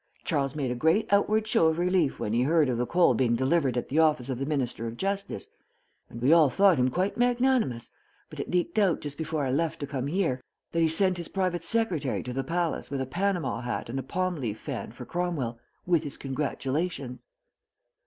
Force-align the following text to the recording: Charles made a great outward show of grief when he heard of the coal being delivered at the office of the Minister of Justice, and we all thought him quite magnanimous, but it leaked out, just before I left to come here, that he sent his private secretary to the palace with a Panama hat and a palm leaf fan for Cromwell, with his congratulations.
Charles 0.23 0.55
made 0.55 0.71
a 0.71 0.75
great 0.75 1.05
outward 1.13 1.45
show 1.47 1.67
of 1.67 1.75
grief 1.75 2.19
when 2.19 2.33
he 2.33 2.41
heard 2.41 2.69
of 2.69 2.79
the 2.79 2.87
coal 2.87 3.13
being 3.13 3.35
delivered 3.35 3.77
at 3.77 3.89
the 3.89 3.99
office 3.99 4.29
of 4.29 4.39
the 4.39 4.47
Minister 4.47 4.87
of 4.87 4.97
Justice, 4.97 5.49
and 6.09 6.23
we 6.23 6.33
all 6.33 6.49
thought 6.49 6.77
him 6.79 6.89
quite 6.89 7.17
magnanimous, 7.17 7.91
but 8.31 8.39
it 8.39 8.49
leaked 8.49 8.79
out, 8.79 8.99
just 8.99 9.15
before 9.15 9.45
I 9.45 9.51
left 9.51 9.79
to 9.81 9.85
come 9.85 10.07
here, 10.07 10.41
that 10.71 10.79
he 10.79 10.87
sent 10.87 11.17
his 11.17 11.27
private 11.27 11.63
secretary 11.63 12.23
to 12.23 12.33
the 12.33 12.43
palace 12.43 12.89
with 12.89 12.99
a 12.99 13.05
Panama 13.05 13.59
hat 13.61 13.89
and 13.89 13.99
a 13.99 14.01
palm 14.01 14.37
leaf 14.37 14.57
fan 14.59 14.91
for 14.91 15.05
Cromwell, 15.05 15.59
with 15.85 16.01
his 16.03 16.17
congratulations. 16.17 17.27